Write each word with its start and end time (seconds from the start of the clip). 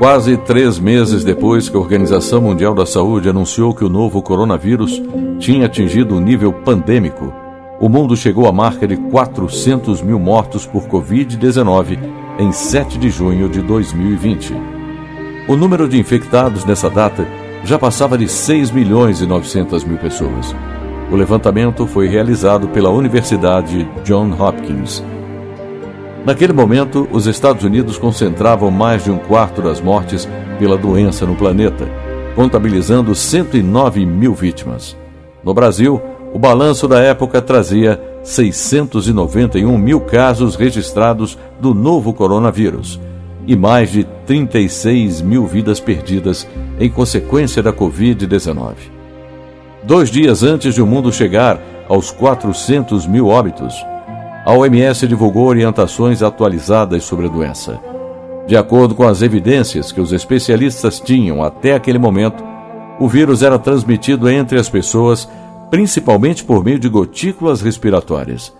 Quase 0.00 0.34
três 0.38 0.78
meses 0.78 1.22
depois 1.22 1.68
que 1.68 1.76
a 1.76 1.78
Organização 1.78 2.40
Mundial 2.40 2.74
da 2.74 2.86
Saúde 2.86 3.28
anunciou 3.28 3.74
que 3.74 3.84
o 3.84 3.88
novo 3.90 4.22
coronavírus 4.22 4.98
tinha 5.38 5.66
atingido 5.66 6.14
um 6.14 6.20
nível 6.20 6.54
pandêmico, 6.54 7.30
o 7.78 7.86
mundo 7.86 8.16
chegou 8.16 8.48
à 8.48 8.52
marca 8.52 8.88
de 8.88 8.96
400 8.96 10.00
mil 10.00 10.18
mortos 10.18 10.64
por 10.64 10.84
Covid-19 10.84 11.98
em 12.38 12.50
7 12.50 12.96
de 12.96 13.10
junho 13.10 13.46
de 13.46 13.60
2020. 13.60 14.54
O 15.46 15.54
número 15.54 15.86
de 15.86 15.98
infectados 15.98 16.64
nessa 16.64 16.88
data 16.88 17.28
já 17.62 17.78
passava 17.78 18.16
de 18.16 18.26
6 18.26 18.70
milhões 18.70 19.20
e 19.20 19.26
900 19.26 19.84
mil 19.84 19.98
pessoas. 19.98 20.56
O 21.12 21.14
levantamento 21.14 21.86
foi 21.86 22.08
realizado 22.08 22.68
pela 22.68 22.88
Universidade 22.88 23.86
John 24.02 24.30
Hopkins. 24.32 25.04
Naquele 26.24 26.52
momento, 26.52 27.08
os 27.10 27.26
Estados 27.26 27.64
Unidos 27.64 27.96
concentravam 27.96 28.70
mais 28.70 29.04
de 29.04 29.10
um 29.10 29.18
quarto 29.18 29.62
das 29.62 29.80
mortes 29.80 30.28
pela 30.58 30.76
doença 30.76 31.24
no 31.24 31.34
planeta, 31.34 31.88
contabilizando 32.34 33.14
109 33.14 34.04
mil 34.04 34.34
vítimas. 34.34 34.96
No 35.42 35.54
Brasil, 35.54 36.00
o 36.34 36.38
balanço 36.38 36.86
da 36.86 37.00
época 37.00 37.40
trazia 37.40 38.00
691 38.22 39.78
mil 39.78 40.00
casos 40.00 40.56
registrados 40.56 41.38
do 41.58 41.74
novo 41.74 42.12
coronavírus 42.12 43.00
e 43.46 43.56
mais 43.56 43.90
de 43.90 44.04
36 44.26 45.22
mil 45.22 45.46
vidas 45.46 45.80
perdidas 45.80 46.46
em 46.78 46.90
consequência 46.90 47.62
da 47.62 47.72
Covid-19. 47.72 48.74
Dois 49.82 50.10
dias 50.10 50.42
antes 50.42 50.74
de 50.74 50.82
o 50.82 50.86
mundo 50.86 51.10
chegar 51.10 51.58
aos 51.88 52.10
400 52.10 53.06
mil 53.06 53.28
óbitos, 53.28 53.74
a 54.44 54.52
OMS 54.52 55.06
divulgou 55.06 55.46
orientações 55.46 56.22
atualizadas 56.22 57.04
sobre 57.04 57.26
a 57.26 57.28
doença. 57.28 57.80
De 58.46 58.56
acordo 58.56 58.94
com 58.94 59.06
as 59.06 59.22
evidências 59.22 59.92
que 59.92 60.00
os 60.00 60.12
especialistas 60.12 60.98
tinham 60.98 61.42
até 61.42 61.74
aquele 61.74 61.98
momento, 61.98 62.42
o 62.98 63.08
vírus 63.08 63.42
era 63.42 63.58
transmitido 63.58 64.28
entre 64.28 64.58
as 64.58 64.68
pessoas 64.68 65.28
principalmente 65.70 66.42
por 66.42 66.64
meio 66.64 66.78
de 66.78 66.88
gotículas 66.88 67.60
respiratórias. 67.62 68.52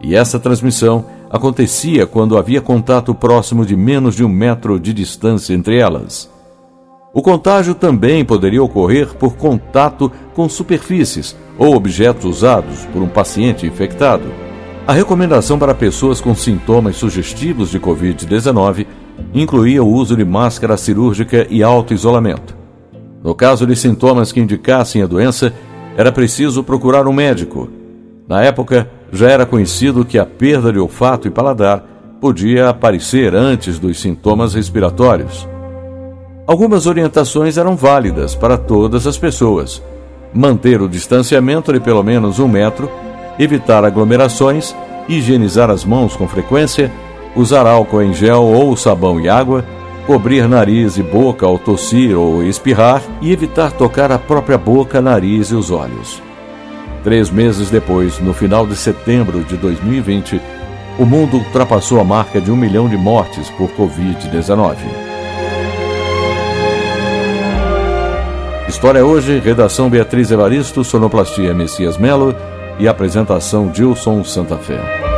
E 0.00 0.14
essa 0.14 0.38
transmissão 0.38 1.04
acontecia 1.30 2.06
quando 2.06 2.38
havia 2.38 2.60
contato 2.60 3.14
próximo 3.14 3.64
de 3.64 3.76
menos 3.76 4.16
de 4.16 4.24
um 4.24 4.28
metro 4.28 4.80
de 4.80 4.92
distância 4.92 5.54
entre 5.54 5.78
elas. 5.78 6.30
O 7.12 7.22
contágio 7.22 7.74
também 7.74 8.24
poderia 8.24 8.62
ocorrer 8.62 9.14
por 9.14 9.36
contato 9.36 10.10
com 10.34 10.48
superfícies 10.48 11.36
ou 11.58 11.74
objetos 11.74 12.24
usados 12.24 12.84
por 12.92 13.02
um 13.02 13.08
paciente 13.08 13.66
infectado. 13.66 14.45
A 14.86 14.92
recomendação 14.92 15.58
para 15.58 15.74
pessoas 15.74 16.20
com 16.20 16.32
sintomas 16.32 16.94
sugestivos 16.94 17.70
de 17.70 17.80
Covid-19 17.80 18.86
incluía 19.34 19.82
o 19.82 19.92
uso 19.92 20.16
de 20.16 20.24
máscara 20.24 20.76
cirúrgica 20.76 21.44
e 21.50 21.60
auto-isolamento. 21.60 22.56
No 23.20 23.34
caso 23.34 23.66
de 23.66 23.74
sintomas 23.74 24.30
que 24.30 24.38
indicassem 24.38 25.02
a 25.02 25.06
doença, 25.06 25.52
era 25.96 26.12
preciso 26.12 26.62
procurar 26.62 27.08
um 27.08 27.12
médico. 27.12 27.68
Na 28.28 28.44
época, 28.44 28.88
já 29.10 29.28
era 29.28 29.44
conhecido 29.44 30.04
que 30.04 30.20
a 30.20 30.24
perda 30.24 30.72
de 30.72 30.78
olfato 30.78 31.26
e 31.26 31.32
paladar 31.32 31.84
podia 32.20 32.68
aparecer 32.68 33.34
antes 33.34 33.80
dos 33.80 34.00
sintomas 34.00 34.54
respiratórios. 34.54 35.48
Algumas 36.46 36.86
orientações 36.86 37.58
eram 37.58 37.74
válidas 37.74 38.36
para 38.36 38.56
todas 38.56 39.04
as 39.04 39.18
pessoas: 39.18 39.82
manter 40.32 40.80
o 40.80 40.88
distanciamento 40.88 41.72
de 41.72 41.80
pelo 41.80 42.04
menos 42.04 42.38
um 42.38 42.46
metro, 42.46 42.88
evitar 43.38 43.84
aglomerações, 43.84 44.74
higienizar 45.08 45.70
as 45.70 45.84
mãos 45.84 46.16
com 46.16 46.26
frequência, 46.26 46.90
usar 47.34 47.66
álcool 47.66 48.02
em 48.02 48.12
gel 48.12 48.42
ou 48.42 48.76
sabão 48.76 49.20
e 49.20 49.28
água, 49.28 49.64
cobrir 50.06 50.48
nariz 50.48 50.96
e 50.96 51.02
boca 51.02 51.44
ao 51.44 51.58
tossir 51.58 52.16
ou 52.16 52.42
espirrar 52.42 53.02
e 53.20 53.32
evitar 53.32 53.72
tocar 53.72 54.10
a 54.12 54.18
própria 54.18 54.56
boca, 54.56 55.00
nariz 55.00 55.50
e 55.50 55.54
os 55.54 55.70
olhos. 55.70 56.22
Três 57.02 57.30
meses 57.30 57.70
depois, 57.70 58.18
no 58.18 58.32
final 58.32 58.66
de 58.66 58.76
setembro 58.76 59.44
de 59.44 59.56
2020, 59.56 60.40
o 60.98 61.04
mundo 61.04 61.36
ultrapassou 61.36 62.00
a 62.00 62.04
marca 62.04 62.40
de 62.40 62.50
um 62.50 62.56
milhão 62.56 62.88
de 62.88 62.96
mortes 62.96 63.50
por 63.50 63.68
Covid-19. 63.70 64.76
História 68.68 69.04
hoje, 69.04 69.38
redação 69.38 69.88
Beatriz 69.88 70.30
Evaristo, 70.30 70.82
sonoplastia 70.82 71.54
Messias 71.54 71.96
Melo 71.96 72.34
e 72.78 72.88
apresentação 72.88 73.72
Gilson 73.74 74.22
Santa 74.24 74.56
Fé. 74.56 75.15